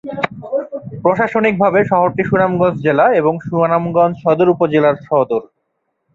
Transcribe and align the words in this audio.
প্রশাসনিকভাবে 1.03 1.79
শহরটি 1.83 2.23
সুনামগঞ্জ 2.29 2.77
জেলা 2.85 3.05
এবং 3.19 3.33
সুনামগঞ্জ 3.47 4.13
সদর 4.23 4.47
উপজেলার 4.53 4.95
সদর। 5.07 5.41